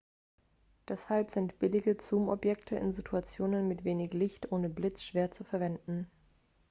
deshalb 0.87 1.29
sind 1.29 1.59
billige 1.59 1.95
zoomobjektive 2.01 2.79
in 2.79 2.91
situationen 2.91 3.67
mit 3.67 3.83
wenig 3.83 4.13
licht 4.13 4.51
ohne 4.51 4.67
blitz 4.67 5.03
schwer 5.03 5.29
zu 5.31 5.43
verwenden 5.43 6.09